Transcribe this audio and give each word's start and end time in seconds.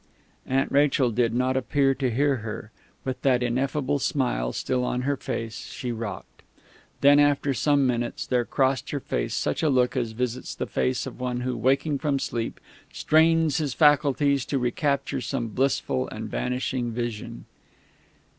Aunt 0.47 0.71
Rachel 0.71 1.11
did 1.11 1.31
not 1.31 1.55
appear 1.55 1.93
to 1.93 2.09
hear 2.09 2.37
her. 2.37 2.71
With 3.05 3.21
that 3.21 3.43
ineffable 3.43 3.99
smile 3.99 4.51
still 4.51 4.83
on 4.83 5.03
her 5.03 5.15
face, 5.15 5.67
she 5.67 5.91
rocked.... 5.91 6.41
Then, 7.01 7.19
after 7.19 7.53
some 7.53 7.85
minutes, 7.85 8.25
there 8.25 8.43
crossed 8.43 8.89
her 8.89 8.99
face 8.99 9.35
such 9.35 9.61
a 9.61 9.69
look 9.69 9.95
as 9.95 10.13
visits 10.13 10.55
the 10.55 10.65
face 10.65 11.05
of 11.05 11.19
one 11.19 11.41
who, 11.41 11.55
waking 11.55 11.99
from 11.99 12.17
sleep, 12.17 12.59
strains 12.91 13.59
his 13.59 13.75
faculties 13.75 14.43
to 14.45 14.57
recapture 14.57 15.21
some 15.21 15.49
blissful 15.49 16.09
and 16.09 16.31
vanishing 16.31 16.91
vision.... 16.91 17.45